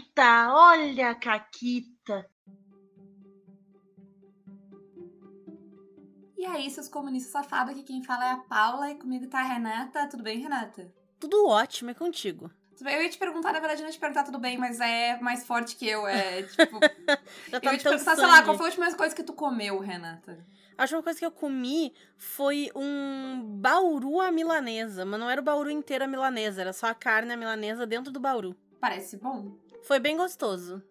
[0.00, 2.26] Caquita, olha a Caquita.
[6.36, 9.42] E aí, seus comunistas safados, aqui quem fala é a Paula e comigo tá a
[9.42, 10.06] Renata.
[10.08, 10.90] Tudo bem, Renata?
[11.18, 12.50] Tudo ótimo, é contigo.
[12.80, 15.46] Eu ia te perguntar, na verdade, não ia te perguntar tudo bem, mas é mais
[15.46, 16.06] forte que eu.
[16.06, 16.80] É tipo.
[16.80, 18.26] Tá eu ia te perguntar, sei sangue.
[18.26, 20.46] lá, qual foi a última coisa que tu comeu, Renata?
[20.78, 25.44] A última coisa que eu comi foi um bauru à milanesa, mas não era o
[25.44, 28.56] bauru inteiro à milanesa, era só a carne à milanesa dentro do bauru.
[28.80, 29.58] Parece bom.
[29.84, 30.82] Foi bem gostoso.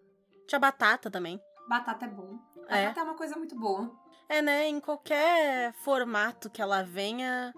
[0.46, 1.40] Tinha batata também.
[1.68, 2.38] Batata é bom.
[2.68, 2.86] É.
[2.86, 3.90] Batata é uma coisa muito boa.
[4.28, 4.68] É, né?
[4.68, 7.52] Em qualquer formato que ela venha,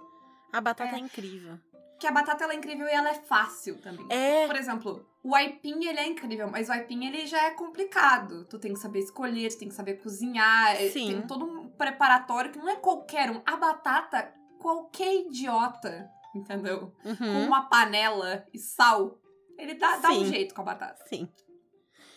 [0.52, 1.02] a batata é, É.
[1.02, 1.58] incrível.
[1.98, 4.04] Que a batata ela é incrível e ela é fácil também.
[4.10, 4.46] É.
[4.46, 8.44] Por exemplo, o aipim, ele é incrível, mas o aipim, ele já é complicado.
[8.46, 10.74] Tu tem que saber escolher, tu tem que saber cozinhar.
[10.76, 11.08] é- Sim.
[11.12, 13.40] Tem todo um preparatório que não é qualquer um.
[13.46, 16.92] A batata, qualquer idiota, entendeu?
[17.02, 19.18] Com Uhum, uma panela e sal,
[19.62, 21.04] ele dá, dá um jeito com a batata.
[21.06, 21.28] sim.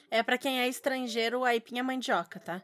[0.09, 2.61] É pra quem é estrangeiro, o aipim é mandioca, tá?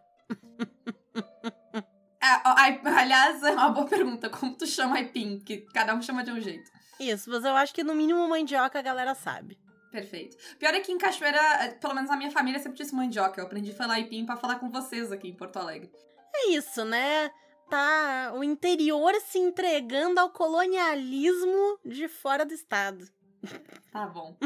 [2.21, 4.29] É, aliás, é uma boa pergunta.
[4.29, 5.39] Como tu chama aipim?
[5.39, 6.71] Que cada um chama de um jeito.
[6.99, 9.57] Isso, mas eu acho que no mínimo mandioca a galera sabe.
[9.91, 10.37] Perfeito.
[10.57, 13.41] Pior é que em Cachoeira, eh, pelo menos a minha família sempre disse mandioca.
[13.41, 15.91] Eu aprendi a falar aipim pra falar com vocês aqui em Porto Alegre.
[16.33, 17.29] É isso, né?
[17.69, 23.05] Tá o interior se entregando ao colonialismo de fora do estado.
[23.91, 24.37] Tá bom.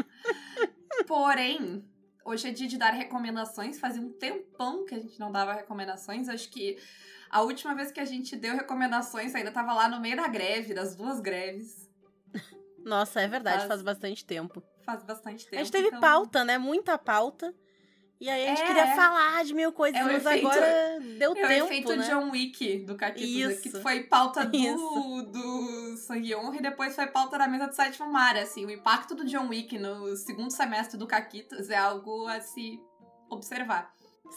[1.06, 1.84] Porém,
[2.24, 3.78] hoje é dia de dar recomendações.
[3.78, 6.28] Fazia um tempão que a gente não dava recomendações.
[6.28, 6.76] Acho que
[7.30, 10.74] a última vez que a gente deu recomendações ainda tava lá no meio da greve,
[10.74, 11.88] das duas greves.
[12.84, 14.62] Nossa, é verdade, Faz- faz bastante tempo.
[14.84, 15.56] Faz bastante tempo.
[15.56, 16.56] A gente teve então- pauta, né?
[16.58, 17.54] Muita pauta.
[18.18, 18.96] E aí a gente É, queria é.
[18.96, 22.08] falar de mil coisas, É o mas efeito- agora deu É o tempo, efeito né?
[22.08, 25.22] John Wick do Caquitos, que foi pauta do, Isso.
[25.30, 28.64] do Sangue e Honra e depois foi pauta da mesa do sétimo mar, assim.
[28.64, 32.80] O impacto do John Wick no segundo semestre do Caquitos é algo a se
[33.28, 33.92] observar.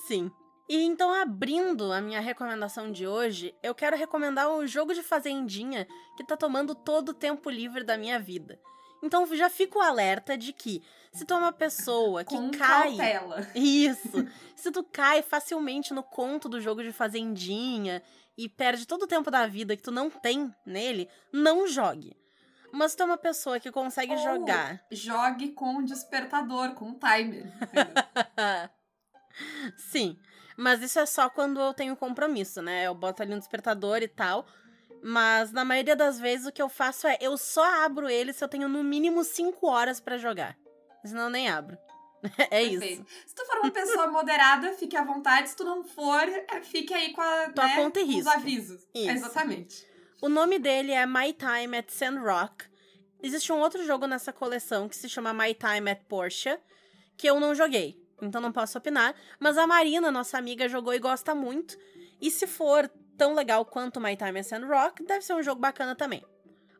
[0.07, 0.29] Sim.
[0.67, 5.87] E então, abrindo a minha recomendação de hoje, eu quero recomendar um jogo de fazendinha
[6.15, 8.59] que tá tomando todo o tempo livre da minha vida.
[9.01, 12.89] Então já fico alerta de que se tu é uma pessoa que com cai.
[12.89, 13.47] cautela.
[13.55, 14.27] Isso.
[14.55, 18.03] Se tu cai facilmente no conto do jogo de fazendinha
[18.37, 22.15] e perde todo o tempo da vida que tu não tem nele, não jogue.
[22.71, 24.85] Mas se tu é uma pessoa que consegue Ou jogar.
[24.91, 27.45] Jogue com despertador, com timer.
[29.77, 30.19] Sim.
[30.55, 32.85] Mas isso é só quando eu tenho compromisso, né?
[32.85, 34.45] Eu boto ali um despertador e tal.
[35.01, 38.43] Mas na maioria das vezes o que eu faço é eu só abro ele se
[38.43, 40.57] eu tenho no mínimo 5 horas pra jogar.
[41.05, 41.77] Senão eu nem abro.
[42.51, 42.79] É isso.
[42.79, 43.05] Perfeito.
[43.25, 45.49] Se tu for uma pessoa moderada, fique à vontade.
[45.49, 48.15] Se tu não for, é, fique aí com, a, Tua né, conta e com os
[48.15, 48.29] risco.
[48.31, 48.87] avisos.
[48.93, 49.09] Isso.
[49.09, 49.87] Exatamente.
[50.21, 52.65] O nome dele é My Time at Sandrock.
[53.23, 56.57] Existe um outro jogo nessa coleção que se chama My Time at Porsche,
[57.15, 59.15] que eu não joguei, então não posso opinar.
[59.39, 61.77] Mas a Marina, nossa amiga, jogou e gosta muito.
[62.21, 62.89] E se for
[63.19, 66.23] tão legal quanto My Time at Sandrock, deve ser um jogo bacana também.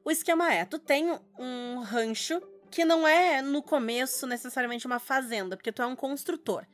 [0.06, 2.42] O esquema é, tu tem um rancho
[2.72, 6.66] que não é no começo necessariamente uma fazenda, porque tu é um construtor.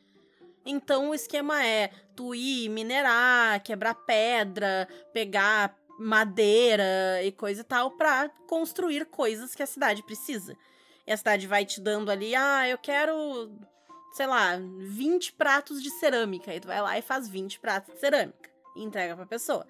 [0.64, 7.92] Então o esquema é tu ir minerar, quebrar pedra, pegar madeira e coisa e tal
[7.92, 10.56] pra construir coisas que a cidade precisa.
[11.08, 13.52] E a cidade vai te dando ali, ah, eu quero,
[14.14, 16.53] sei lá, 20 pratos de cerâmica.
[16.53, 19.66] E tu vai lá e faz 20 pratos de cerâmica e entrega pra pessoa.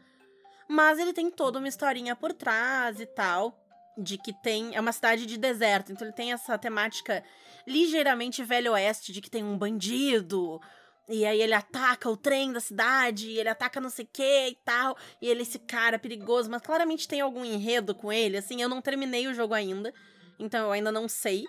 [0.67, 3.57] Mas ele tem toda uma historinha por trás e tal,
[3.97, 4.75] de que tem.
[4.75, 7.23] É uma cidade de deserto, então ele tem essa temática
[7.67, 10.59] ligeiramente velho oeste, de que tem um bandido,
[11.07, 14.47] e aí ele ataca o trem da cidade, e ele ataca não sei o que
[14.49, 14.97] e tal.
[15.21, 18.37] E ele é esse cara perigoso, mas claramente tem algum enredo com ele.
[18.37, 19.93] Assim, eu não terminei o jogo ainda,
[20.39, 21.45] então eu ainda não sei.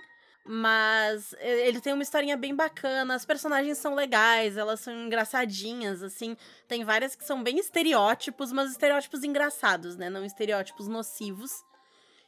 [0.48, 6.36] Mas ele tem uma historinha bem bacana, as personagens são legais, elas são engraçadinhas, assim.
[6.68, 10.08] Tem várias que são bem estereótipos, mas estereótipos engraçados, né?
[10.08, 11.64] Não estereótipos nocivos.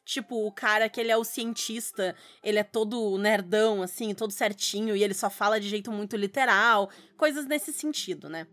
[0.05, 4.97] Tipo, o cara que ele é o cientista, ele é todo nerdão, assim, todo certinho,
[4.97, 6.91] e ele só fala de jeito muito literal.
[7.17, 8.49] Coisas nesse sentido, né?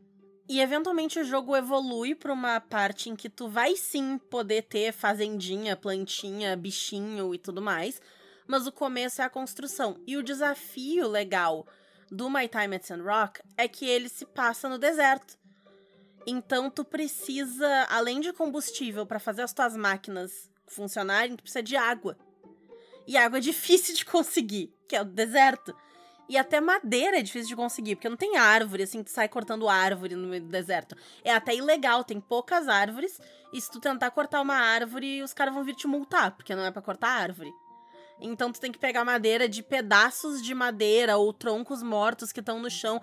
[0.47, 4.91] E eventualmente o jogo evolui pra uma parte em que tu vai sim poder ter
[4.91, 7.99] fazendinha, plantinha, bichinho e tudo mais.
[8.47, 10.01] Mas o começo é a construção.
[10.05, 11.65] E o desafio legal
[12.11, 15.37] do My Time at Sandrock é que ele se passa no deserto.
[16.27, 21.75] Então tu precisa, além de combustível para fazer as tuas máquinas funcionarem, tu precisa de
[21.75, 22.17] água.
[23.07, 25.75] E água é difícil de conseguir, que é o deserto.
[26.27, 29.69] E até madeira é difícil de conseguir, porque não tem árvore, assim, tu sai cortando
[29.69, 30.95] árvore no meio do deserto.
[31.23, 33.21] É até ilegal, tem poucas árvores,
[33.53, 36.63] e se tu tentar cortar uma árvore, os caras vão vir te multar, porque não
[36.63, 37.53] é pra cortar árvore.
[38.19, 42.59] Então tu tem que pegar madeira de pedaços de madeira ou troncos mortos que estão
[42.59, 43.01] no chão.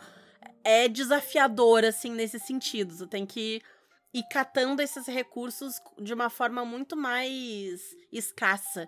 [0.65, 2.97] É desafiador, assim, nesse sentido.
[2.97, 3.61] Tu tem que
[4.15, 7.81] ir catando esses recursos de uma forma muito mais
[8.13, 8.87] escassa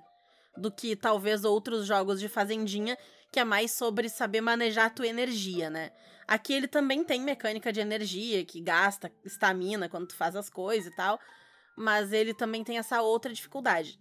[0.56, 2.96] do que talvez outros jogos de fazendinha,
[3.32, 5.90] que é mais sobre saber manejar a tua energia, né?
[6.28, 10.92] Aqui ele também tem mecânica de energia, que gasta estamina quando tu faz as coisas
[10.92, 11.18] e tal,
[11.76, 13.98] mas ele também tem essa outra dificuldade.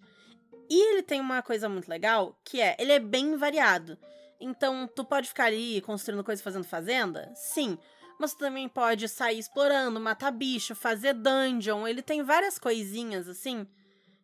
[0.69, 3.97] E ele tem uma coisa muito legal, que é, ele é bem variado.
[4.39, 7.31] Então, tu pode ficar ali construindo coisas, fazendo fazenda?
[7.35, 7.77] Sim.
[8.19, 11.87] Mas tu também pode sair explorando, matar bicho, fazer dungeon.
[11.87, 13.67] Ele tem várias coisinhas, assim,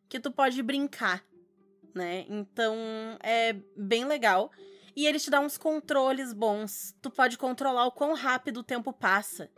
[0.08, 1.24] que tu pode brincar,
[1.94, 2.26] né?
[2.28, 2.76] Então,
[3.22, 4.52] é bem legal.
[4.96, 6.94] E ele te dá uns controles bons.
[7.02, 9.50] Tu pode controlar o quão rápido o tempo passa.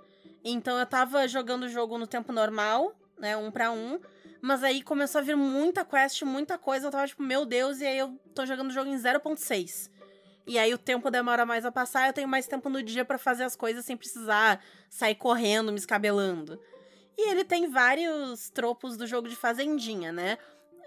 [0.44, 3.36] Então, eu tava jogando o jogo no tempo normal, né?
[3.36, 4.00] Um para um.
[4.42, 6.88] Mas aí começou a vir muita quest, muita coisa.
[6.88, 9.90] Eu tava tipo, meu Deus, e aí eu tô jogando o jogo em 0.6.
[10.48, 13.18] E aí o tempo demora mais a passar, eu tenho mais tempo no dia para
[13.18, 14.60] fazer as coisas sem precisar
[14.90, 16.60] sair correndo, me escabelando.
[17.18, 20.38] E ele tem vários tropos do jogo de fazendinha, né?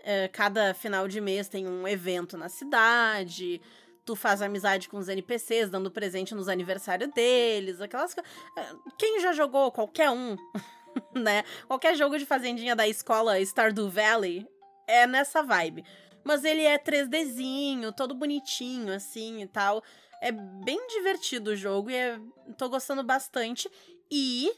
[0.02, 3.60] É, cada final de mês tem um evento na cidade.
[4.04, 8.30] Tu faz amizade com os NPCs, dando presente nos aniversários deles, aquelas coisas.
[8.58, 8.66] É,
[8.98, 10.36] quem já jogou qualquer um
[11.14, 11.44] né?
[11.66, 14.46] Qualquer jogo de fazendinha da escola Stardew Valley
[14.86, 15.84] é nessa vibe.
[16.22, 19.82] Mas ele é 3Dzinho, todo bonitinho, assim e tal.
[20.20, 22.18] É bem divertido o jogo e é...
[22.56, 23.70] tô gostando bastante.
[24.10, 24.50] E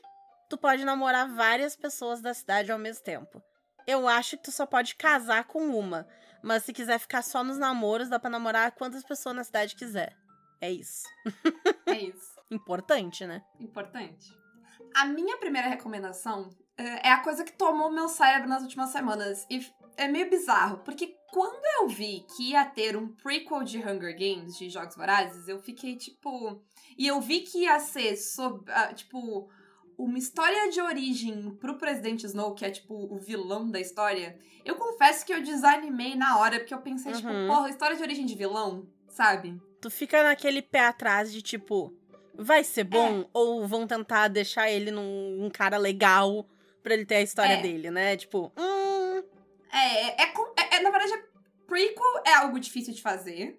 [0.49, 3.43] tu pode namorar várias pessoas da cidade ao mesmo tempo.
[3.87, 6.07] Eu acho que tu só pode casar com uma.
[6.43, 10.17] Mas se quiser ficar só nos namoros, dá pra namorar quantas pessoas na cidade quiser.
[10.61, 11.03] É isso.
[11.87, 12.37] É isso.
[12.51, 13.43] Importante, né?
[13.59, 14.33] Importante.
[14.97, 16.49] A minha primeira recomendação
[16.79, 19.47] é a coisa que tomou meu cérebro nas últimas semanas.
[19.51, 19.61] E
[19.97, 24.57] é meio bizarro, porque quando eu vi que ia ter um prequel de Hunger Games,
[24.57, 26.63] de Jogos Vorazes, eu fiquei tipo.
[26.97, 28.73] E eu vi que ia ser sobre.
[28.73, 29.51] Uh, tipo.
[29.99, 34.39] Uma história de origem pro presidente Snow, que é tipo o vilão da história.
[34.63, 37.47] Eu confesso que eu desanimei na hora, porque eu pensei, tipo, Uhum.
[37.47, 39.59] porra, história de origem de vilão, sabe?
[39.81, 41.95] Tu fica naquele pé atrás de tipo,
[42.39, 43.23] vai ser bom?
[43.23, 43.27] É.
[43.33, 46.47] Ou vão tentar deixar ele num um cara legal
[46.83, 47.63] pra ele ter a história É.
[47.63, 48.17] dele, né?
[48.17, 49.23] Tipo, hum.
[49.73, 51.23] É, é, com- é- é, na verdade,
[51.67, 53.59] prequel é algo difícil de fazer.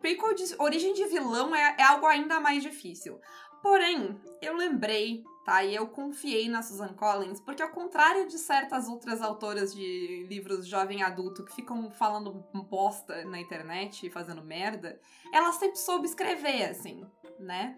[0.00, 3.20] Prequel de origem de vilão é, é algo ainda mais difícil.
[3.60, 5.64] Porém, eu lembrei, tá?
[5.64, 10.64] E eu confiei na Susan Collins, porque ao contrário de certas outras autoras de livros
[10.68, 12.32] jovem adulto que ficam falando
[12.70, 15.00] bosta na internet e fazendo merda,
[15.34, 17.04] ela sempre soube escrever, assim,
[17.40, 17.76] né?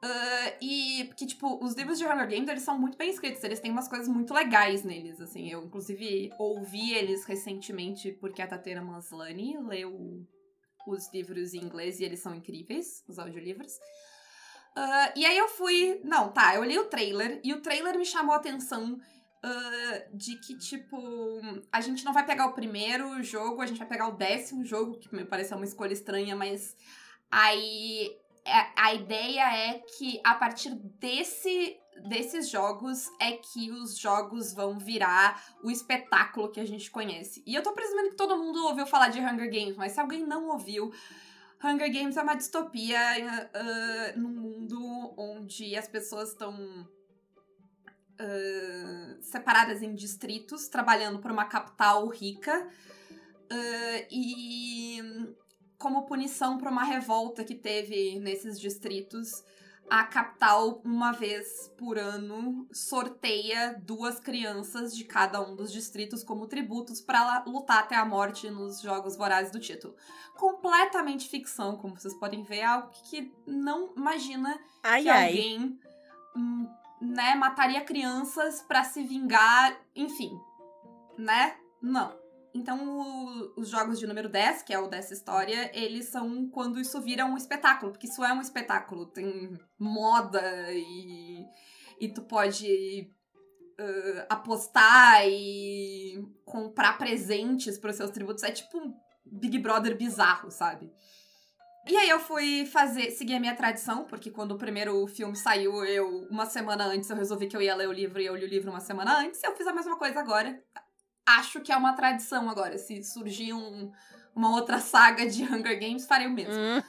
[0.00, 3.58] Ah, e que, tipo, os livros de Hunger Games, eles são muito bem escritos, eles
[3.58, 5.50] têm umas coisas muito legais neles, assim.
[5.50, 10.24] Eu, inclusive, ouvi eles recentemente porque a Tatena Maslany leu
[10.86, 13.72] os livros em inglês e eles são incríveis, os audiolivros.
[14.76, 16.00] Ah, e aí eu fui...
[16.04, 19.00] Não, tá, eu li o trailer e o trailer me chamou a atenção
[19.42, 20.96] ah, de que, tipo,
[21.72, 24.98] a gente não vai pegar o primeiro jogo, a gente vai pegar o décimo jogo,
[24.98, 26.76] que me pareceu uma escolha estranha, mas
[27.28, 28.16] aí
[28.76, 35.42] a ideia é que a partir desse desses jogos é que os jogos vão virar
[35.62, 37.42] o espetáculo que a gente conhece.
[37.46, 40.24] E eu tô presumindo que todo mundo ouviu falar de Hunger Games, mas se alguém
[40.24, 40.92] não ouviu,
[41.62, 46.54] Hunger Games é uma distopia uh, num mundo onde as pessoas estão
[48.20, 52.68] uh, separadas em distritos, trabalhando por uma capital rica.
[53.50, 55.00] Uh, e
[55.78, 59.44] como punição por uma revolta que teve nesses distritos,
[59.88, 66.46] a capital, uma vez por ano, sorteia duas crianças de cada um dos distritos como
[66.46, 69.94] tributos para lutar até a morte nos Jogos Vorazes do título.
[70.36, 75.28] Completamente ficção, como vocês podem ver, é algo que não imagina Ai, que ai.
[75.28, 75.80] alguém
[76.36, 76.68] hum,
[77.00, 80.38] né, mataria crianças pra se vingar, enfim,
[81.16, 81.56] né?
[81.80, 82.27] Não.
[82.54, 86.80] Então, o- os jogos de número 10, que é o dessa história, eles são quando
[86.80, 89.06] isso vira um espetáculo, porque isso é um espetáculo.
[89.06, 90.40] Tem moda
[90.72, 91.44] e,
[92.00, 93.10] e tu pode
[93.78, 98.42] ãh, apostar e comprar presentes para os seus tributos.
[98.42, 100.90] É tipo um Big Brother bizarro, sabe?
[101.86, 105.84] E aí eu fui fazer, seguir a minha tradição, porque quando o primeiro filme saiu,
[105.84, 108.44] eu, uma semana antes, eu resolvi que eu ia ler o livro e eu li
[108.44, 109.42] o livro uma semana antes.
[109.42, 110.62] Eu fiz a mesma coisa agora.
[111.36, 112.78] Acho que é uma tradição agora.
[112.78, 113.90] Se surgir um-
[114.34, 116.54] uma outra saga de Hunger Games, farei o mesmo.
[116.54, 116.82] Hum,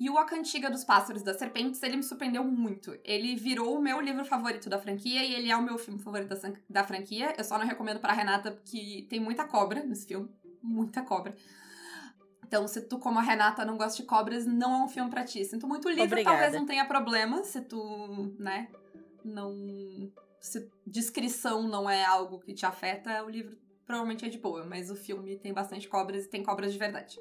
[0.00, 2.96] E o A Cantiga dos Pássaros das Serpentes, ele me surpreendeu muito.
[3.02, 6.32] Ele virou o meu livro favorito da franquia e ele é o meu filme favorito
[6.70, 7.34] da, franquia.
[7.36, 10.30] Eu só não recomendo pra Renata porque tem muita cobra nesse filme.
[10.62, 11.34] Muita cobra.
[12.46, 15.24] Então, se tu, como a Renata, não gosta de cobras, não é um filme pra
[15.24, 15.44] ti.
[15.44, 16.36] Sinto muito o livro, Obrigada.
[16.36, 18.68] talvez não tenha problema se tu, né,
[19.24, 19.52] não.
[20.40, 24.90] Se descrição não é algo que te afeta, o livro provavelmente é de boa, mas
[24.90, 27.18] o filme tem bastante cobras e tem cobras de verdade.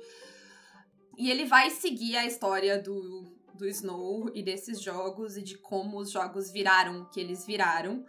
[1.18, 5.98] E ele vai seguir a história do, do Snow e desses jogos e de como
[5.98, 8.06] os jogos viraram o que eles viraram.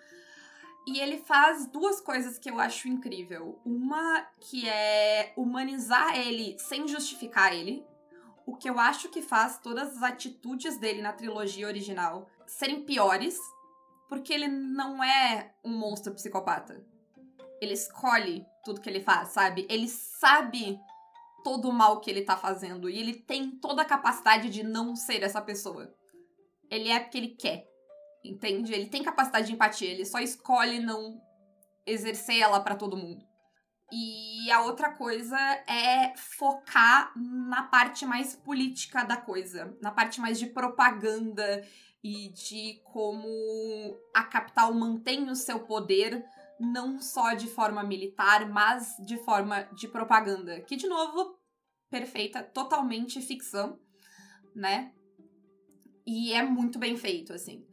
[0.87, 3.61] E ele faz duas coisas que eu acho incrível.
[3.65, 7.85] Uma que é humanizar ele sem justificar ele.
[8.47, 13.39] O que eu acho que faz todas as atitudes dele na trilogia original serem piores,
[14.09, 16.83] porque ele não é um monstro psicopata.
[17.61, 19.67] Ele escolhe tudo que ele faz, sabe?
[19.69, 20.79] Ele sabe
[21.45, 24.97] todo o mal que ele tá fazendo e ele tem toda a capacidade de não
[24.97, 25.95] ser essa pessoa.
[26.71, 27.67] Ele é porque ele quer.
[28.25, 28.73] Entende?
[28.73, 31.21] Ele tem capacidade de empatia, ele só escolhe não
[31.87, 33.25] exercer ela pra todo mundo.
[33.91, 40.39] E a outra coisa é focar na parte mais política da coisa, na parte mais
[40.39, 41.67] de propaganda
[42.03, 46.25] e de como a capital mantém o seu poder
[46.59, 50.61] não só de forma militar, mas de forma de propaganda.
[50.61, 51.39] Que, de novo,
[51.89, 53.79] perfeita, totalmente ficção,
[54.55, 54.93] né?
[56.07, 57.65] E é muito bem feito, assim.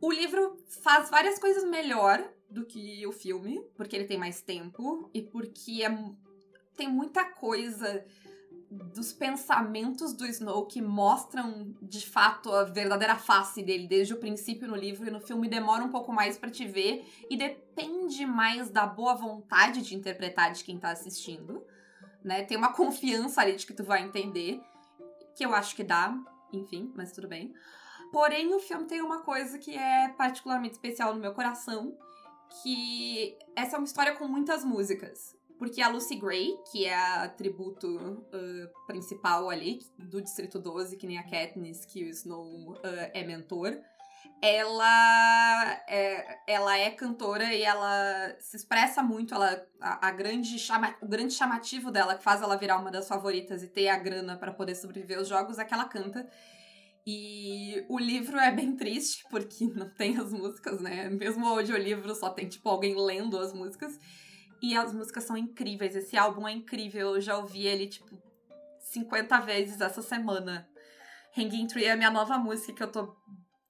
[0.00, 5.10] O livro faz várias coisas melhor do que o filme, porque ele tem mais tempo
[5.12, 5.90] e porque é,
[6.76, 8.04] tem muita coisa
[8.70, 14.68] dos pensamentos do Snow que mostram de fato a verdadeira face dele desde o princípio
[14.68, 18.70] no livro e no filme demora um pouco mais para te ver e depende mais
[18.70, 21.64] da boa vontade de interpretar de quem tá assistindo,
[22.22, 22.44] né?
[22.44, 24.60] Tem uma confiança ali de que tu vai entender,
[25.34, 26.16] que eu acho que dá,
[26.52, 27.52] enfim, mas tudo bem.
[28.12, 31.96] Porém, o filme tem uma coisa que é particularmente especial no meu coração,
[32.62, 35.39] que essa é uma história com muitas músicas.
[35.60, 41.06] Porque a Lucy Gray, que é a tributo uh, principal ali do Distrito 12, que
[41.06, 42.80] nem a Katniss, que o Snow uh,
[43.12, 43.78] é mentor,
[44.40, 49.34] ela é, ela é cantora e ela se expressa muito.
[49.34, 53.06] Ela, a, a grande chama, o grande chamativo dela, que faz ela virar uma das
[53.06, 56.26] favoritas e ter a grana para poder sobreviver aos jogos, é que ela canta.
[57.06, 61.10] E o livro é bem triste, porque não tem as músicas, né?
[61.10, 63.98] Mesmo o audiolivro só tem, tipo, alguém lendo as músicas.
[64.62, 65.96] E as músicas são incríveis.
[65.96, 67.14] Esse álbum é incrível.
[67.14, 68.20] Eu já ouvi ele, tipo,
[68.80, 70.68] 50 vezes essa semana.
[71.36, 73.16] Hanging Tree é a minha nova música que eu tô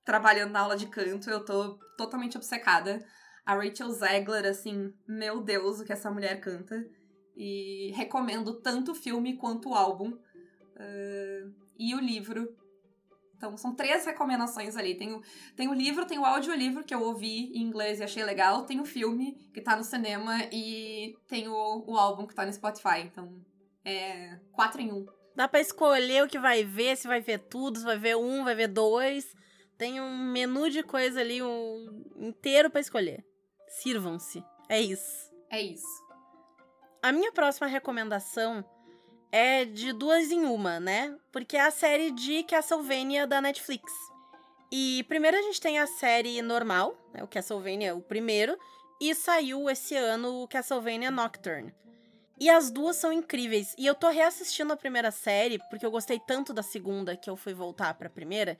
[0.04, 1.30] trabalhando na aula de canto.
[1.30, 3.04] Eu tô totalmente obcecada.
[3.44, 6.84] A Rachel Zegler, assim, meu Deus, o que essa mulher canta.
[7.36, 10.10] E recomendo tanto o filme quanto o álbum.
[10.10, 12.56] Uh, e o livro.
[13.40, 14.94] Então, são três recomendações ali.
[14.94, 15.22] Tem o,
[15.56, 18.66] tem o livro, tem o audiolivro que eu ouvi em inglês e achei legal.
[18.66, 22.52] Tem o filme que tá no cinema e tem o, o álbum que tá no
[22.52, 23.00] Spotify.
[23.00, 23.34] Então,
[23.82, 25.06] é quatro em um.
[25.34, 28.44] Dá pra escolher o que vai ver, se vai ver tudo, se vai ver um,
[28.44, 29.34] vai ver dois.
[29.78, 33.24] Tem um menu de coisa ali um inteiro para escolher.
[33.68, 34.44] Sirvam-se.
[34.68, 35.32] É isso.
[35.48, 36.04] É isso.
[37.02, 38.62] A minha próxima recomendação
[39.32, 41.16] é de duas em uma, né?
[41.30, 43.92] Porque é a série de Castlevania da Netflix.
[44.72, 47.22] E primeiro a gente tem a série normal, né?
[47.22, 48.58] O Castlevania, o primeiro,
[49.00, 51.74] e saiu esse ano o Castlevania Nocturne.
[52.38, 53.74] E as duas são incríveis.
[53.78, 57.36] E eu tô reassistindo a primeira série, porque eu gostei tanto da segunda que eu
[57.36, 58.58] fui voltar pra primeira.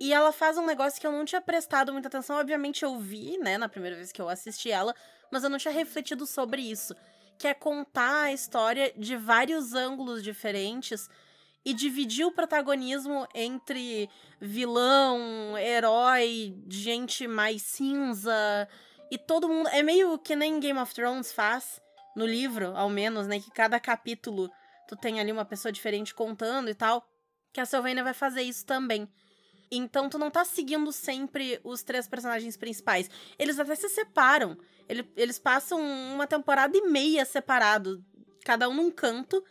[0.00, 2.36] E ela faz um negócio que eu não tinha prestado muita atenção.
[2.36, 4.94] Obviamente eu vi, né, na primeira vez que eu assisti ela,
[5.30, 6.94] mas eu não tinha refletido sobre isso
[7.38, 11.08] que é contar a história de vários ângulos diferentes
[11.64, 14.08] e dividir o protagonismo entre
[14.40, 18.68] vilão, herói, gente mais cinza
[19.10, 19.68] e todo mundo.
[19.68, 21.80] É meio que nem Game of Thrones faz,
[22.14, 23.40] no livro, ao menos, né?
[23.40, 24.50] Que cada capítulo
[24.86, 27.06] tu tem ali uma pessoa diferente contando e tal.
[27.52, 29.08] Que a Sylvania vai fazer isso também.
[29.70, 33.10] Então tu não tá seguindo sempre os três personagens principais.
[33.38, 34.56] Eles até se separam.
[34.88, 38.04] Ele, eles passam uma temporada e meia separado,
[38.44, 39.42] cada um num canto,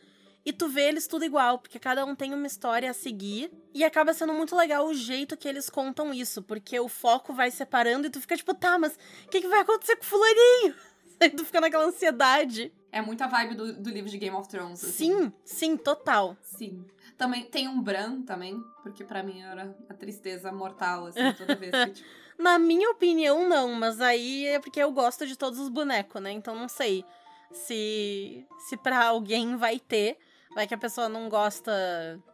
[0.45, 3.51] e tu vê eles tudo igual, porque cada um tem uma história a seguir.
[3.73, 7.49] E acaba sendo muito legal o jeito que eles contam isso, porque o foco vai
[7.49, 8.93] separando e tu fica tipo, tá, mas
[9.25, 10.75] o que, que vai acontecer com o fulaninho?
[11.19, 12.73] Aí tu fica naquela ansiedade.
[12.93, 14.83] É muita vibe do, do livro de Game of Thrones.
[14.83, 14.91] Assim.
[14.91, 16.37] Sim, sim, total.
[16.43, 16.85] Sim.
[17.17, 21.71] Também tem um Bran também, porque para mim era a tristeza mortal, assim, toda vez
[21.71, 22.09] que, tipo...
[22.37, 26.31] Na minha opinião, não, mas aí é porque eu gosto de todos os bonecos, né?
[26.31, 27.03] Então não sei
[27.51, 30.17] se se para alguém vai ter,
[30.53, 31.71] vai que a pessoa não gosta,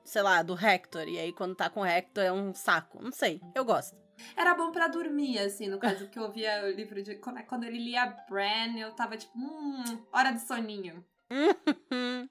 [0.03, 3.13] sei lá, do Hector e aí quando tá com o Hector é um saco, não
[3.13, 3.41] sei.
[3.55, 3.95] Eu gosto.
[4.35, 7.79] Era bom para dormir, assim, no caso que eu ouvia o livro de quando ele
[7.79, 11.03] lia Bran, eu tava tipo, hum, hora de soninho.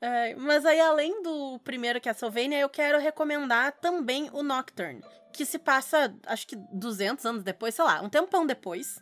[0.00, 5.58] É, mas aí, além do primeiro Castlevania, eu quero recomendar também o Nocturne, que se
[5.58, 8.98] passa, acho que 200 anos depois, sei lá, um tempão depois.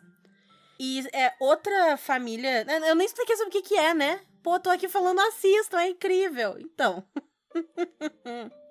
[0.79, 2.63] E é outra família.
[2.65, 4.21] né, Eu nem expliquei sobre o que, que é, né?
[4.45, 6.57] Pô, tô aqui falando, assistam, é incrível.
[6.61, 7.05] Então.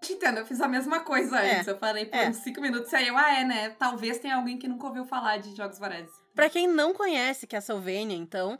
[0.00, 1.66] Te entendo, eu fiz a mesma coisa É, antes.
[1.66, 2.28] Eu parei por é.
[2.28, 3.70] uns 5 minutos e aí eu, ah, é, né?
[3.70, 6.12] Talvez tenha alguém que nunca ouviu falar de Jogos Vorazes.
[6.34, 8.58] Pra quem não conhece Castlevania, então,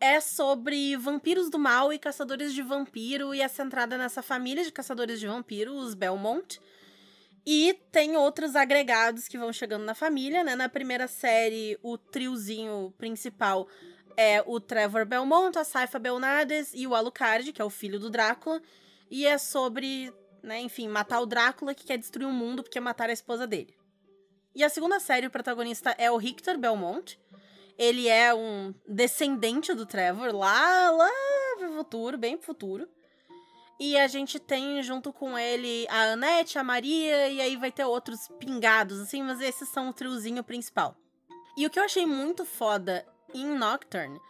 [0.00, 4.72] é sobre vampiros do mal e caçadores de vampiro, e é centrada nessa família de
[4.72, 6.58] caçadores de vampiro, os Belmont.
[7.44, 10.54] E tem outros agregados que vão chegando na família, né?
[10.54, 13.66] Na primeira série, o triozinho principal
[14.16, 18.10] é o Trevor Belmont, a Saifa Belnades e o Alucard, que é o filho do
[18.10, 18.60] Drácula.
[19.10, 23.10] E é sobre, né, enfim, matar o Drácula que quer destruir o mundo porque mataram
[23.10, 23.74] a esposa dele.
[24.54, 27.18] E a segunda série, o protagonista é o Richter Belmont.
[27.78, 31.10] Ele é um descendente do Trevor, lá, lá
[31.56, 32.88] pro futuro, bem pro futuro.
[33.78, 37.84] E a gente tem junto com ele a Annette, a Maria, e aí vai ter
[37.84, 40.96] outros pingados, assim, mas esses são o triozinho principal.
[41.56, 44.20] E o que eu achei muito foda em Nocturne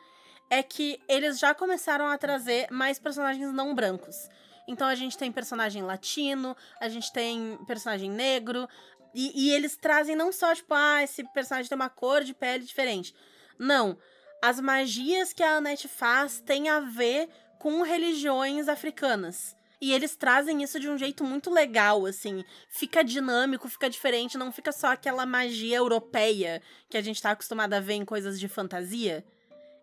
[0.50, 4.28] é que eles já começaram a trazer mais personagens não brancos.
[4.68, 8.68] Então a gente tem personagem latino, a gente tem personagem negro,
[9.14, 12.64] e, e eles trazem não só, tipo, ah, esse personagem tem uma cor de pele
[12.64, 13.14] diferente.
[13.58, 13.98] Não.
[14.42, 19.56] As magias que a Annette faz têm a ver com religiões africanas.
[19.80, 22.44] E eles trazem isso de um jeito muito legal, assim.
[22.68, 26.60] Fica dinâmico, fica diferente, não fica só aquela magia europeia
[26.90, 29.24] que a gente tá acostumado a ver em coisas de fantasia.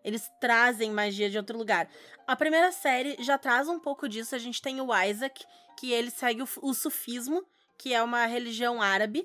[0.06, 1.88] Eles trazem magia de outro lugar.
[2.28, 4.36] A primeira série já traz um pouco disso.
[4.36, 5.44] A gente tem o Isaac,
[5.76, 7.44] que ele segue o, o sufismo,
[7.76, 9.24] que é uma religião árabe.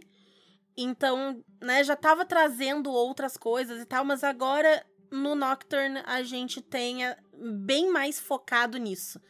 [0.75, 6.61] Então, né, já tava trazendo outras coisas e tal, mas agora no Nocturne a gente
[6.61, 9.21] tenha bem mais focado nisso.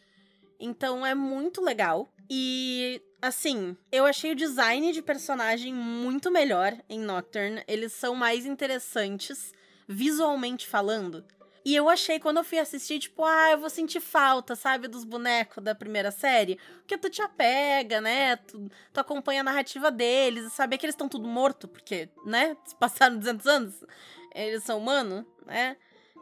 [0.58, 2.14] Então é muito legal.
[2.30, 7.62] E assim, eu achei o design de personagem muito melhor em Nocturne.
[7.68, 9.52] Eles são mais interessantes,
[9.86, 11.26] visualmente falando.
[11.64, 15.04] E eu achei, quando eu fui assistir, tipo, ah, eu vou sentir falta, sabe, dos
[15.04, 16.58] bonecos da primeira série.
[16.78, 18.36] Porque tu te apega, né?
[18.36, 22.58] Tu, tu acompanha a narrativa deles, e saber que eles estão tudo morto, porque, né?
[22.80, 23.86] Passaram 200 anos,
[24.34, 25.78] eles são humanos, né?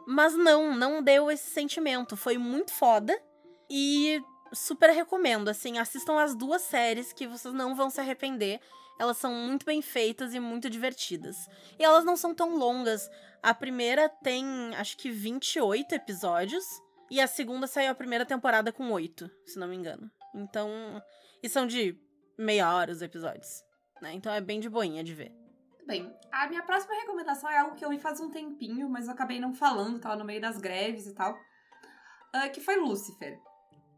[0.06, 2.16] Mas não, não deu esse sentimento.
[2.16, 3.18] Foi muito foda.
[3.70, 8.60] E super recomendo, assim, assistam as duas séries que vocês não vão se arrepender.
[8.98, 11.48] Elas são muito bem feitas e muito divertidas.
[11.78, 13.08] E elas não são tão longas.
[13.42, 14.44] A primeira tem,
[14.76, 16.64] acho que 28 episódios.
[17.10, 20.10] E a segunda saiu a primeira temporada com 8, se não me engano.
[20.34, 20.70] Então.
[21.42, 21.98] E são de
[22.38, 23.64] meia hora os episódios.
[24.00, 24.12] Né?
[24.12, 25.32] Então é bem de boinha de ver.
[25.86, 29.12] Bem, a minha próxima recomendação é algo que eu vi faz um tempinho, mas eu
[29.12, 31.36] acabei não falando, tava no meio das greves e tal.
[32.32, 33.40] ah, que foi Lucifer.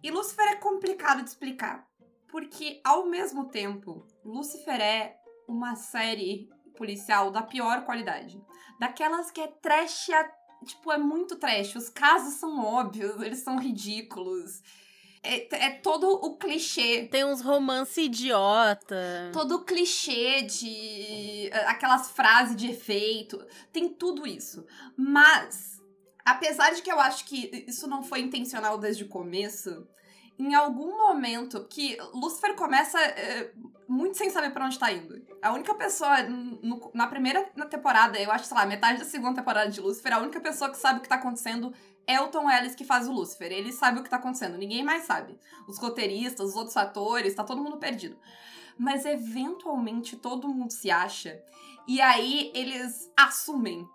[0.03, 1.87] E Lucifer é complicado de explicar.
[2.29, 8.41] Porque, ao mesmo tempo, Lucifer é uma série policial da pior qualidade.
[8.81, 10.33] Daquelas que é trash, a-
[10.65, 11.77] tipo, é muito trash.
[11.77, 14.62] Os casos são óbvios, eles são ridículos.
[15.23, 19.31] É, é todo o clichê Tem uns romance idiota.
[19.33, 23.38] todo o clichê de eh, aquelas frases de efeito,
[23.73, 24.67] tem tudo isso.
[24.97, 25.81] Mas,
[26.25, 29.87] apesar de que eu acho que isso não foi intencional desde o começo,
[30.39, 33.53] em algum momento que Lucifer começa eh,
[33.87, 35.23] muito sem saber pra onde tá indo.
[35.43, 39.71] A única pessoa no- na primeira temporada, eu acho, sei lá, metade da segunda temporada
[39.71, 41.73] de Lucifer, a única pessoa que sabe o que tá acontecendo
[42.07, 43.53] é o Tom Ellis que faz o Lucifer.
[43.53, 45.39] Ele sabe o que tá acontecendo, ninguém mais sabe.
[45.69, 48.17] Os roteiristas, os outros atores, tá todo mundo perdido.
[48.79, 51.39] Mas eventualmente todo mundo se acha.
[51.87, 53.87] E aí eles assumem.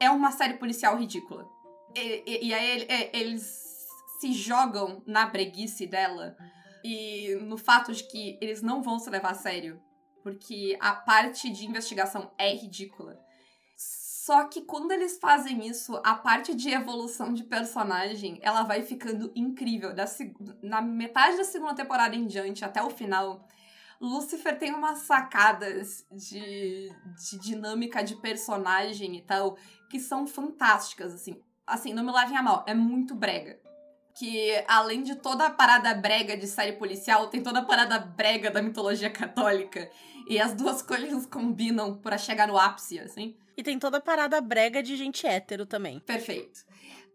[0.00, 1.48] É uma série policial ridícula.
[1.96, 3.86] E, e- aí é- eles
[4.20, 6.36] se jogam na breguice dela
[6.82, 9.80] e no fato de que eles não vão se levar a sério.
[10.22, 13.18] Porque a parte de investigação é ridícula.
[13.76, 19.30] Só que quando eles fazem isso, a parte de evolução de personagem, ela vai ficando
[19.36, 19.94] incrível.
[19.94, 20.06] Da,
[20.62, 23.46] na metade da segunda temporada em diante, até o final,
[24.00, 29.58] Lucifer tem umas sacadas de, de dinâmica de personagem e tal
[29.90, 31.38] que são fantásticas, assim.
[31.66, 33.58] Assim, não me levem a mal, é muito brega.
[34.16, 38.50] Que além de toda a parada brega de série policial, tem toda a parada brega
[38.50, 39.90] da mitologia católica.
[40.28, 43.36] E as duas coisas combinam pra chegar no ápice, assim.
[43.56, 46.00] E tem toda a parada brega de gente hétero também.
[46.00, 46.60] Perfeito.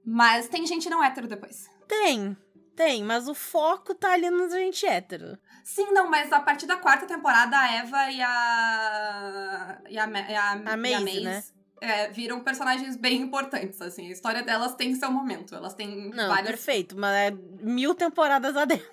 [0.05, 1.69] Mas tem gente não hétero depois.
[1.87, 2.35] Tem,
[2.75, 5.37] tem, mas o foco tá ali no gente hétero.
[5.63, 9.81] Sim, não, mas a partir da quarta temporada, a Eva e a.
[9.89, 11.43] e a, e a, A e Maisie, né?
[11.81, 14.07] É, viram personagens bem importantes, assim.
[14.07, 15.55] A história delas tem seu momento.
[15.55, 16.49] Elas têm Não, várias.
[16.49, 18.87] perfeito, mas é mil temporadas adentro.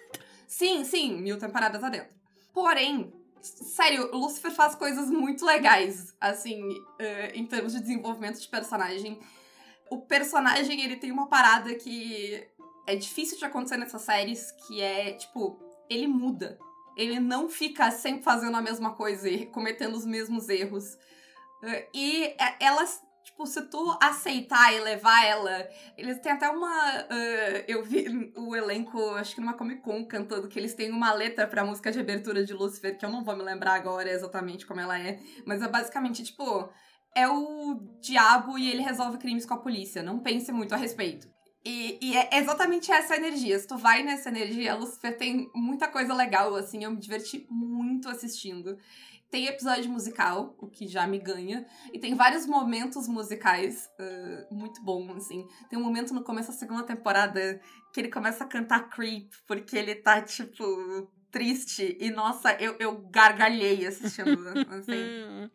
[0.46, 2.08] Sim, sim, mil temporadas adentro.
[2.52, 6.68] Porém, sério, Lucifer faz coisas muito legais, assim,
[6.98, 9.20] eh, em termos de desenvolvimento de personagem.
[9.90, 12.46] O personagem, ele tem uma parada que
[12.86, 15.58] é difícil de acontecer nessas séries, que é, tipo,
[15.90, 16.58] ele muda.
[16.96, 20.96] Ele não fica sempre fazendo a mesma coisa e cometendo os mesmos erros.
[21.94, 25.68] E eh, elas, tipo, se tu aceitar e levar ela.
[25.96, 27.06] Eles têm até uma.
[27.10, 31.12] eh, eu vi o elenco, acho que numa Comic Con, cantando que eles têm uma
[31.12, 34.66] letra pra música de abertura de Lucifer, que eu não vou me lembrar agora exatamente
[34.66, 35.18] como ela é.
[35.46, 36.68] Mas é basicamente, tipo.
[37.14, 40.02] É o diabo e ele resolve crimes com a polícia.
[40.02, 41.26] Não pense muito a respeito.
[41.64, 43.58] E, e é exatamente essa energia.
[43.58, 46.84] Se tu vai nessa energia, Lucifer tem muita coisa legal, assim.
[46.84, 48.76] Eu me diverti muito assistindo.
[49.36, 51.66] Tem episódio musical, o que já me ganha.
[51.92, 55.46] E tem vários momentos musicais uh, muito bons, assim.
[55.68, 57.60] Tem um momento no começo da segunda temporada
[57.92, 60.64] que ele começa a cantar Creep, porque ele tá, tipo,
[61.30, 61.98] triste.
[62.00, 65.04] E, nossa, eu, eu gargalhei assistindo, assim.
[65.04, 65.50] Hum.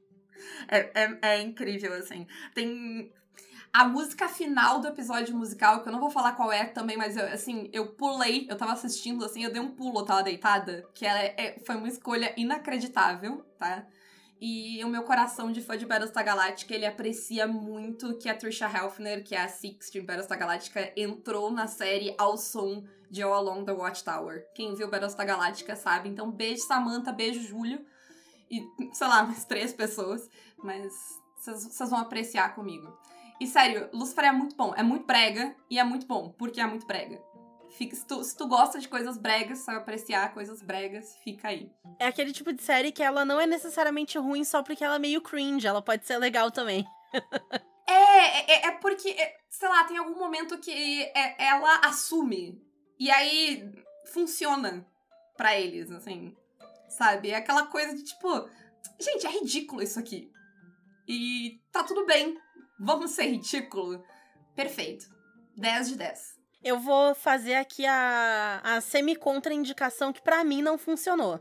[0.68, 2.28] É, é, é incrível, assim.
[2.54, 3.12] Tem
[3.74, 7.16] a música final do episódio musical, que eu não vou falar qual é também, mas
[7.16, 10.88] eu, assim, eu pulei, eu tava assistindo, assim, eu dei um pulo, eu tava deitada,
[10.94, 13.86] que ela é, foi uma escolha inacreditável, tá?
[14.42, 18.66] E o meu coração de fã de Battlestar Galactica, ele aprecia muito que a Trisha
[18.66, 23.34] Helfner, que é a Six de Battlestar Galactica, entrou na série ao som de All
[23.34, 24.48] Along the Watchtower.
[24.56, 26.10] Quem viu Battlestar Galactica sabe.
[26.10, 27.86] Então, beijo Samantha, beijo Júlio.
[28.50, 30.28] E, sei lá, mais três pessoas.
[30.58, 30.92] Mas
[31.40, 32.92] vocês vão apreciar comigo.
[33.42, 34.72] E sério, Lucifer é muito bom.
[34.78, 37.20] É muito brega e é muito bom, porque é muito brega.
[37.72, 41.68] Fica, se, tu, se tu gosta de coisas bregas, sabe apreciar coisas bregas, fica aí.
[41.98, 45.00] É aquele tipo de série que ela não é necessariamente ruim só porque ela é
[45.00, 46.86] meio cringe, ela pode ser legal também.
[47.88, 52.62] É, é, é porque, é, sei lá, tem algum momento que é- ela assume.
[53.00, 53.74] E aí
[54.14, 54.86] funciona
[55.36, 56.36] pra eles, assim.
[56.90, 57.32] Sabe?
[57.32, 58.48] É aquela coisa de tipo,
[59.00, 60.32] gente, é ridículo isso aqui.
[61.08, 62.38] E tá tudo bem.
[62.84, 64.04] Vamos ser ridículo.
[64.56, 65.06] Perfeito.
[65.56, 66.42] 10 de 10.
[66.64, 71.40] Eu vou fazer aqui a, a semi-contra-indicação que pra mim não funcionou.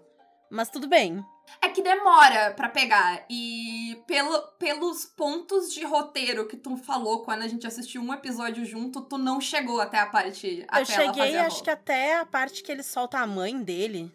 [0.51, 1.25] Mas tudo bem.
[1.63, 3.25] É que demora pra pegar.
[3.29, 8.65] E pelo, pelos pontos de roteiro que tu falou quando a gente assistiu um episódio
[8.65, 10.67] junto, tu não chegou até a parte.
[10.79, 14.13] eu cheguei, acho que até a parte que ele solta a mãe dele.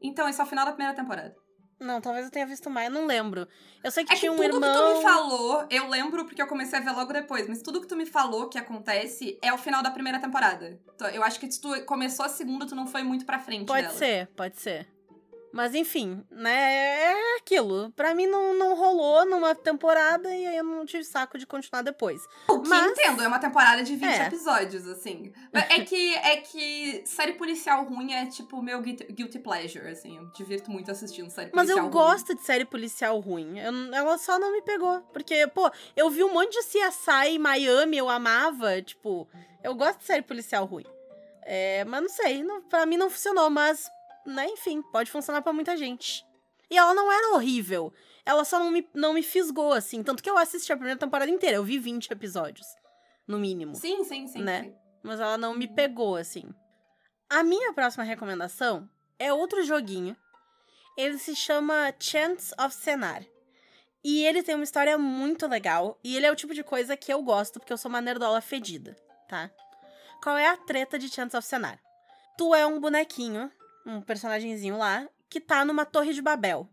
[0.00, 1.34] Então, esse é o final da primeira temporada.
[1.78, 3.46] Não, talvez eu tenha visto mais, eu não lembro.
[3.84, 4.60] Eu sei que É que tinha um tudo irmão.
[4.72, 7.80] que tu me falou, eu lembro porque eu comecei a ver logo depois, mas tudo
[7.82, 10.78] que tu me falou que acontece é o final da primeira temporada.
[10.94, 13.66] Então, Eu acho que se tu começou a segunda, tu não foi muito pra frente
[13.66, 13.94] Pode dela.
[13.94, 14.88] ser, pode ser.
[15.52, 17.12] Mas enfim, né?
[17.12, 17.90] É aquilo.
[17.92, 21.82] Pra mim não, não rolou numa temporada e aí eu não tive saco de continuar
[21.82, 22.20] depois.
[22.48, 24.26] O que Mas- entendo, é uma temporada de 20 É.
[24.26, 25.32] episódios, assim.
[25.52, 30.16] É que, é que série policial ruim é tipo meu guilty, pleasure, assim.
[30.16, 31.92] Eu me divirto muito assistindo série Mas policial eu ruim.
[31.92, 33.58] gosto de série policial ruim.
[33.58, 35.00] Eu- ela só não me pegou.
[35.12, 38.82] Porque, pô, eu vi um monte de CSI Miami, eu amava.
[38.82, 39.26] Tipo,
[39.64, 40.84] eu gosto de série policial ruim.
[41.48, 43.88] É, mas não sei, não, pra mim não funcionou, mas,
[44.26, 46.24] né, enfim, pode funcionar pra muita gente.
[46.70, 47.92] E ela não era horrível.
[48.24, 50.02] Ela só não me, não me fisgou, assim.
[50.02, 51.56] Tanto que eu assisti a primeira temporada inteira.
[51.56, 52.66] Eu vi 20 episódios,
[53.26, 53.76] no mínimo.
[53.76, 54.42] Sim, sim, sim.
[54.42, 54.64] Né?
[54.64, 54.74] sim.
[55.02, 56.52] mas ela não me pegou, assim.
[57.30, 60.16] A minha próxima recomendação é outro joguinho.
[60.96, 63.24] Ele se chama Chance of Senar.
[64.02, 65.98] E ele tem uma história muito legal.
[66.02, 68.40] E ele é o tipo de coisa que eu gosto, porque eu sou uma nerdola
[68.40, 68.96] fedida,
[69.28, 69.50] tá?
[70.22, 71.78] Qual é a treta de Chance of Senar?
[72.38, 73.50] Tu é um bonequinho,
[73.86, 76.68] um personagemzinho lá, que tá numa torre de Babel.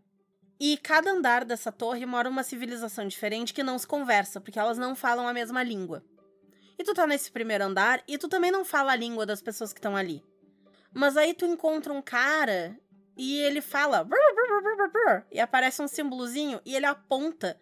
[0.58, 4.78] E cada andar dessa torre mora uma civilização diferente que não se conversa, porque elas
[4.78, 6.04] não falam a mesma língua.
[6.78, 9.72] E tu tá nesse primeiro andar e tu também não fala a língua das pessoas
[9.72, 10.24] que estão ali.
[10.92, 12.78] Mas aí tu encontra um cara
[13.16, 14.06] e ele fala
[15.30, 17.58] e aparece um símbolozinho e ele aponta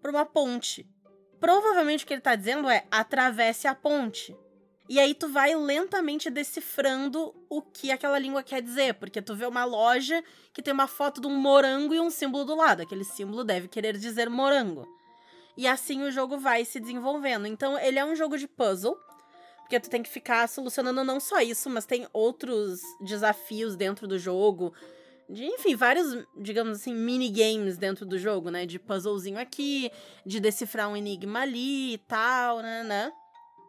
[0.00, 0.88] pra uma ponte.
[1.38, 4.36] Provavelmente o que ele tá dizendo é atravesse a ponte.
[4.88, 9.44] E aí tu vai lentamente decifrando o que aquela língua quer dizer, porque tu vê
[9.44, 10.22] uma loja
[10.52, 12.82] que tem uma foto de um morango e um símbolo do lado.
[12.82, 14.86] Aquele símbolo deve querer dizer morango.
[15.56, 17.46] E assim o jogo vai se desenvolvendo.
[17.46, 18.96] Então, ele é um jogo de puzzle,
[19.60, 24.18] porque tu tem que ficar solucionando não só isso, mas tem outros desafios dentro do
[24.18, 24.72] jogo.
[25.28, 28.64] De, enfim, vários, digamos assim, minigames dentro do jogo, né?
[28.64, 29.90] De puzzlezinho aqui,
[30.24, 33.12] de decifrar um enigma ali e tal, né, né?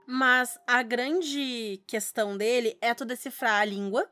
[0.10, 4.10] Mas a grande questão dele é tu decifrar a língua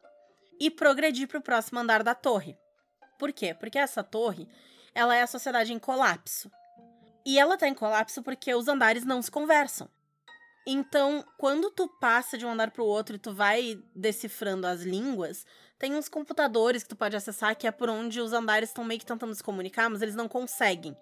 [0.59, 2.57] e progredir pro próximo andar da torre.
[3.17, 3.53] Por quê?
[3.53, 4.45] Porque essa torre,
[4.93, 6.51] ela é a sociedade em colapso.
[7.25, 9.89] E ela tá em colapso porque os andares não se conversam.
[10.67, 15.45] Então, quando tu passa de um andar pro outro e tu vai decifrando as línguas,
[15.79, 18.99] tem uns computadores que tu pode acessar que é por onde os andares estão meio
[18.99, 20.97] que tentando se comunicar, mas eles não conseguem.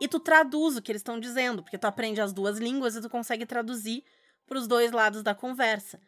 [0.00, 3.00] E tu traduz o que eles estão dizendo, porque tu aprende as duas línguas e
[3.00, 4.02] tu consegue traduzir
[4.46, 6.00] para os dois lados da conversa.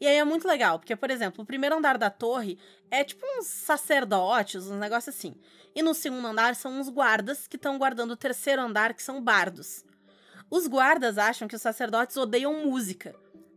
[0.00, 2.58] E aí é muito legal, porque, por exemplo, o primeiro andar da torre
[2.90, 5.34] é tipo uns sacerdotes, um negócio assim.
[5.74, 9.22] E no segundo andar são uns guardas que estão guardando o terceiro andar, que são
[9.22, 9.84] bardos.
[10.50, 13.14] Os guardas acham que os sacerdotes odeiam música.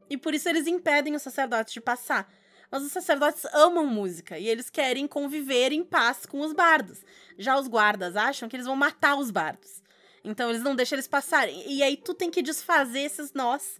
[0.10, 2.32] E por isso eles impedem os sacerdotes de passar.
[2.70, 7.04] Mas os sacerdotes amam música e eles querem conviver em paz com os bardos.
[7.38, 9.84] Já os guardas acham que eles vão matar os bardos.
[10.24, 11.64] Então eles não deixam eles passarem.
[11.72, 13.80] E aí tu tem que desfazer esses nós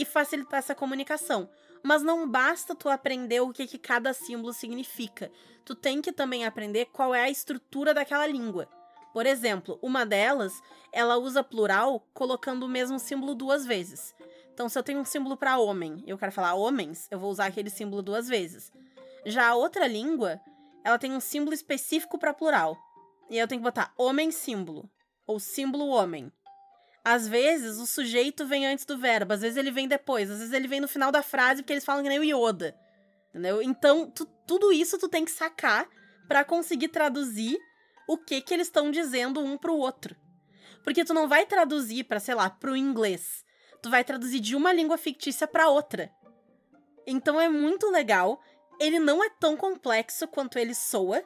[0.00, 1.50] e facilitar essa comunicação.
[1.82, 5.30] Mas não basta tu aprender o que, que cada símbolo significa.
[5.62, 8.66] Tu tem que também aprender qual é a estrutura daquela língua.
[9.12, 14.14] Por exemplo, uma delas, ela usa plural colocando o mesmo símbolo duas vezes.
[14.54, 17.30] Então, se eu tenho um símbolo para homem e eu quero falar homens, eu vou
[17.30, 18.72] usar aquele símbolo duas vezes.
[19.26, 20.40] Já a outra língua,
[20.82, 22.78] ela tem um símbolo específico para plural.
[23.28, 24.88] E eu tenho que botar homem símbolo
[25.26, 26.32] ou símbolo homem.
[27.04, 30.52] Às vezes o sujeito vem antes do verbo, às vezes ele vem depois, às vezes
[30.52, 32.76] ele vem no final da frase porque eles falam que nem o Yoda.
[33.30, 33.62] Entendeu?
[33.62, 35.88] Então, tu, tudo isso tu tem que sacar
[36.28, 37.58] para conseguir traduzir
[38.08, 40.16] o que que eles estão dizendo um pro outro.
[40.82, 43.44] Porque tu não vai traduzir para, sei lá, pro inglês.
[43.82, 46.10] Tu vai traduzir de uma língua fictícia para outra.
[47.06, 48.40] Então é muito legal.
[48.80, 51.22] Ele não é tão complexo quanto ele soa.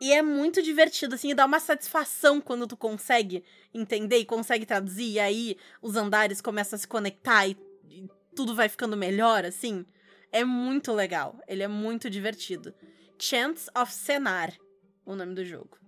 [0.00, 4.66] E é muito divertido, assim, e dá uma satisfação quando tu consegue entender e consegue
[4.66, 7.56] traduzir, e aí os andares começam a se conectar e,
[7.90, 9.86] e tudo vai ficando melhor, assim.
[10.30, 11.40] É muito legal.
[11.48, 12.74] Ele é muito divertido.
[13.18, 14.52] Chance of Senar,
[15.06, 15.78] o nome do jogo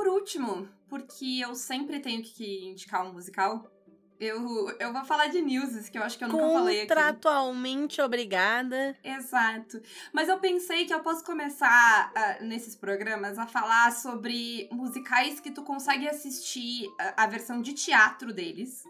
[0.00, 3.70] por último, porque eu sempre tenho que indicar um musical,
[4.20, 6.88] eu, eu vou falar de Newses, que eu acho que eu nunca falei aqui.
[6.88, 8.94] Contratualmente obrigada.
[9.02, 9.80] Exato.
[10.12, 15.50] Mas eu pensei que eu posso começar uh, nesses programas a falar sobre musicais que
[15.50, 18.84] tu consegue assistir a, a versão de teatro deles.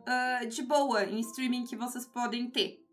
[0.00, 2.84] Uh, de boa, em streaming que vocês podem ter.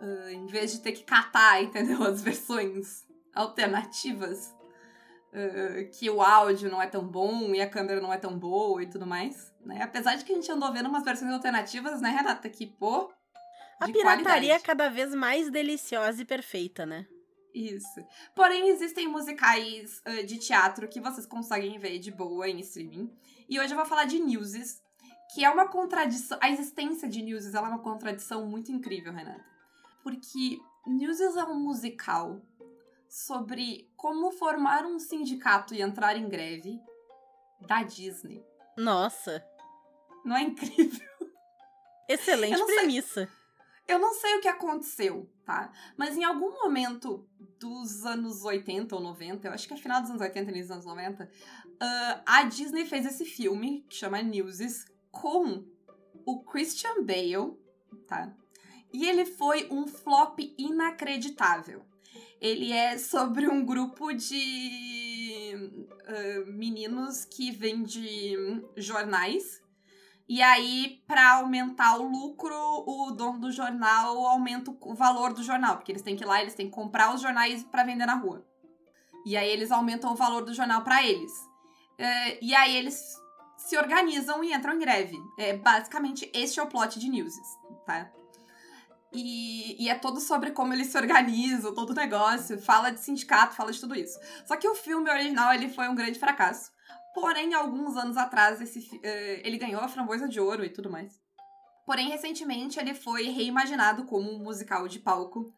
[0.00, 2.04] Uh, em vez de ter que catar, entendeu?
[2.04, 3.04] As versões
[3.34, 4.54] alternativas
[5.34, 8.82] uh, que o áudio não é tão bom e a câmera não é tão boa
[8.82, 9.82] e tudo mais, né?
[9.82, 12.48] Apesar de que a gente andou vendo umas versões alternativas, né, Renata?
[12.48, 13.12] Que, pô.
[13.80, 17.06] A pirataria é cada vez mais deliciosa e perfeita, né?
[17.52, 18.04] Isso.
[18.34, 23.10] Porém, existem musicais uh, de teatro que vocês conseguem ver de boa em streaming.
[23.48, 24.82] E hoje eu vou falar de Newses,
[25.32, 26.38] que é uma contradição.
[26.40, 29.44] A existência de Newses é uma contradição muito incrível, Renata.
[30.02, 32.42] Porque Newses é um musical
[33.14, 36.80] sobre como formar um sindicato e entrar em greve
[37.60, 38.44] da Disney.
[38.76, 39.40] Nossa.
[40.24, 41.08] Não é incrível?
[42.08, 43.26] Excelente eu premissa.
[43.26, 45.70] Sei, eu não sei o que aconteceu, tá?
[45.96, 47.24] Mas em algum momento
[47.60, 50.70] dos anos 80 ou 90, eu acho que é final dos anos 80 e dos
[50.72, 55.64] anos 90, uh, a Disney fez esse filme que chama Newsies com
[56.26, 57.56] o Christian Bale,
[58.08, 58.34] tá?
[58.92, 61.93] E ele foi um flop inacreditável.
[62.40, 68.36] Ele é sobre um grupo de uh, meninos que vende
[68.76, 69.62] jornais.
[70.28, 72.54] E aí, para aumentar o lucro,
[72.86, 76.40] o dono do jornal aumenta o valor do jornal, porque eles têm que ir lá,
[76.40, 78.46] eles têm que comprar os jornais para vender na rua.
[79.26, 81.32] E aí eles aumentam o valor do jornal para eles.
[81.98, 83.16] Uh, e aí eles
[83.56, 85.16] se organizam e entram em greve.
[85.38, 87.46] É, basicamente, este é o plot de Newses,
[87.86, 88.10] tá?
[89.14, 93.54] E, e, é todo sobre como eles se organizam, todo o negócio, fala de sindicato,
[93.54, 94.18] fala de tudo isso.
[94.44, 96.72] Só que o filme original ele foi um grande fracasso.
[97.14, 99.00] Porém, alguns anos atrás, esse, uh,
[99.44, 101.22] ele ganhou a framboesa de ouro e tudo mais.
[101.86, 105.52] Porém, recentemente, ele foi reimaginado como um musical de palco.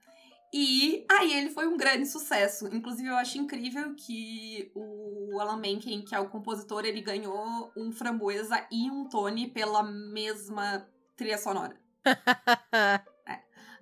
[0.52, 2.68] E aí ele foi um grande sucesso.
[2.74, 7.90] Inclusive, eu acho incrível que o Alan Menken, que é o compositor, ele ganhou um
[7.90, 11.76] framboesa e um Tony pela mesma trilha sonora.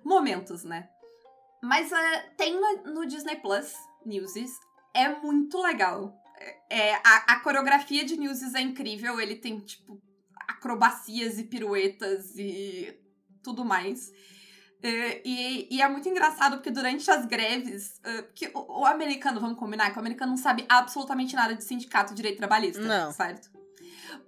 [0.05, 0.87] momentos, né?
[1.61, 3.73] Mas uh, tem no, no, Disney Plus
[4.05, 4.51] Newsies.
[4.93, 6.13] É muito legal.
[6.69, 9.19] É, a, a, coreografia de Newsies é incrível.
[9.19, 9.99] Ele tem, tipo,
[10.47, 12.95] acrobacias e piruetas e
[13.41, 14.09] tudo mais.
[14.83, 19.41] Uh, e, e, é muito engraçado porque durante as greves, uh, porque o, o, americano,
[19.41, 23.11] vamos combinar, que o americano não sabe absolutamente nada de sindicato de direito trabalhista, não.
[23.11, 23.49] certo?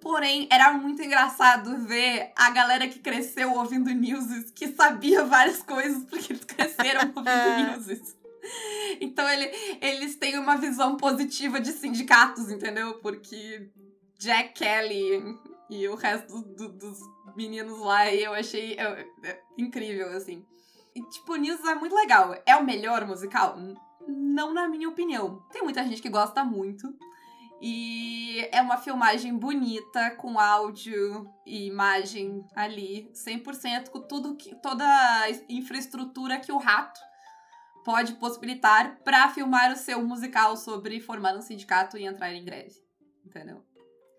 [0.07, 6.05] Porém, era muito engraçado ver a galera que cresceu ouvindo newses, que sabia várias coisas,
[6.05, 8.15] porque eles cresceram ouvindo newses.
[9.01, 12.93] Então ele, eles têm uma visão positiva de sindicatos, entendeu?
[12.99, 13.69] Porque
[14.17, 15.37] Jack Kelly
[15.69, 16.99] e o resto do, do, dos
[17.35, 20.45] meninos lá, eu achei é, é, incrível, assim.
[20.95, 22.33] E, tipo, News é muito legal.
[22.45, 23.57] É o melhor musical?
[24.07, 25.43] Não na minha opinião.
[25.51, 26.87] Tem muita gente que gosta muito.
[27.59, 34.85] E é uma filmagem bonita, com áudio e imagem ali, 100% com tudo que, toda
[34.85, 36.99] a infraestrutura que o rato
[37.83, 42.75] pode possibilitar para filmar o seu musical sobre formar um sindicato e entrar em greve.
[43.25, 43.63] Entendeu?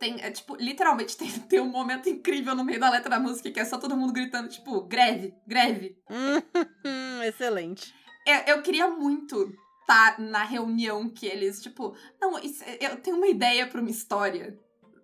[0.00, 3.50] Tem, é, tipo, literalmente tem, tem um momento incrível no meio da letra da música
[3.50, 5.96] que é só todo mundo gritando, tipo, greve, greve.
[7.26, 7.94] Excelente.
[8.26, 9.52] Eu, eu queria muito
[9.88, 14.60] tá na reunião que eles, tipo, não, isso, eu tenho uma ideia para uma história.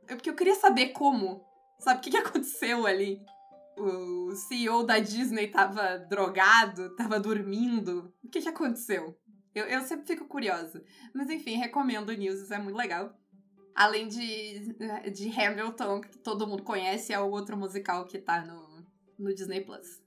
[0.06, 1.42] Porque eu queria saber como.
[1.78, 3.18] Sabe, o que, que aconteceu ali?
[3.78, 8.12] O CEO da Disney tava drogado, tava dormindo.
[8.22, 9.18] O que, que aconteceu?
[9.54, 10.84] Eu, eu sempre fico curiosa.
[11.14, 13.18] Mas enfim, recomendo News, é muito legal.
[13.74, 14.74] Além de,
[15.12, 18.86] de Hamilton, que todo mundo conhece, é o outro musical que tá no,
[19.18, 20.02] no Disney Plus.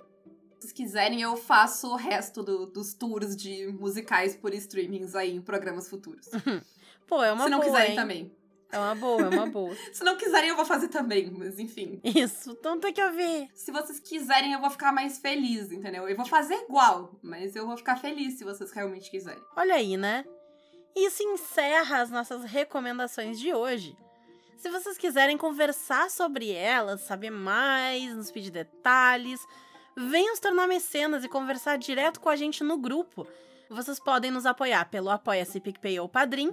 [0.59, 5.35] Se vocês quiserem, eu faço o resto do, dos tours de musicais por streamings aí
[5.35, 6.25] em programas futuros.
[7.05, 7.95] Pô, é uma Se não boa, quiserem hein?
[7.95, 8.35] também.
[8.71, 9.75] É uma boa, é uma boa.
[9.93, 12.01] Se não quiserem, eu vou fazer também, mas enfim.
[12.03, 13.49] Isso, então tem que ouvir.
[13.53, 16.09] Se vocês quiserem, eu vou ficar mais feliz, entendeu?
[16.09, 19.41] Eu vou fazer igual, mas eu vou ficar feliz se vocês realmente quiserem.
[19.55, 20.25] Olha aí, né?
[20.95, 23.95] Isso encerra as nossas recomendações de hoje.
[24.57, 29.39] Se vocês quiserem conversar sobre elas, saber mais, nos pedir detalhes,
[29.97, 33.27] venham se tornar mecenas e conversar direto com a gente no grupo.
[33.69, 36.51] Vocês podem nos apoiar pelo Apoia-se PicPay ou Padrim.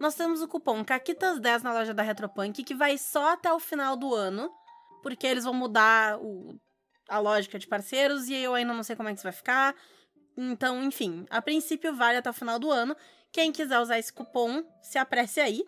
[0.00, 3.96] Nós temos o cupom CAQUITAS10 na loja da Retropunk, que vai só até o final
[3.96, 4.50] do ano,
[5.02, 6.58] porque eles vão mudar o-
[7.08, 9.74] a lógica de parceiros e eu ainda não sei como é que isso vai ficar.
[10.36, 12.96] Então, enfim, a princípio vale até o final do ano.
[13.32, 15.62] Quem quiser usar esse cupom, se apresse aí.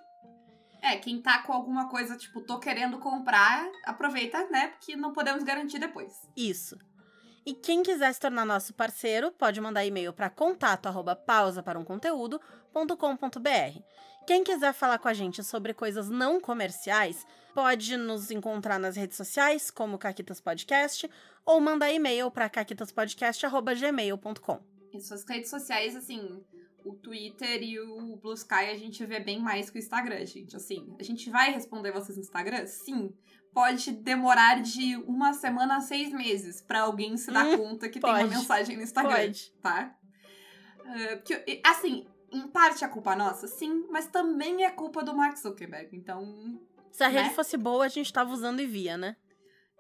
[0.83, 4.69] É, quem tá com alguma coisa, tipo, tô querendo comprar, aproveita, né?
[4.69, 6.13] Porque não podemos garantir depois.
[6.37, 6.79] Isso.
[7.45, 11.79] E quem quiser se tornar nosso parceiro, pode mandar e-mail para contato arroba pausa para
[11.79, 11.85] um.
[14.27, 19.17] Quem quiser falar com a gente sobre coisas não comerciais, pode nos encontrar nas redes
[19.17, 21.11] sociais, como Caquitas Podcast,
[21.45, 24.61] ou mandar e-mail para caquitaspodcast.gmail.com.
[24.93, 26.45] Em suas redes sociais, assim,
[26.85, 30.57] o Twitter e o Blue Sky a gente vê bem mais que o Instagram, gente.
[30.57, 32.67] Assim, a gente vai responder vocês no Instagram?
[32.67, 33.15] Sim.
[33.53, 37.99] Pode demorar de uma semana a seis meses pra alguém se dar Hum, conta que
[37.99, 38.35] tem uma pode.
[38.35, 39.53] mensagem no Instagram, Pode.
[39.61, 39.95] tá?
[40.85, 45.15] Ah, porque, e, assim, em parte é culpa nossa, sim, mas também é culpa do
[45.17, 45.97] Mark Zuckerberg.
[45.97, 46.61] Então,
[46.93, 47.35] Se a rede Né?
[47.35, 49.17] fosse boa, a gente tava usando e via, né?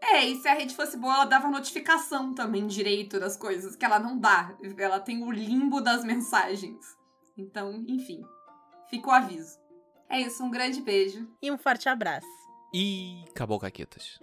[0.02, 3.84] É, e se a rede fosse boa, ela dava notificação também direito das coisas, que
[3.84, 4.56] ela não dá.
[4.78, 6.96] Ela tem o limbo das mensagens.
[7.36, 8.22] Então, enfim,
[8.88, 9.58] fica o aviso.
[10.08, 11.28] É isso, um grande beijo.
[11.42, 12.26] E um forte abraço.
[12.72, 14.20] E acabou, Caquetas.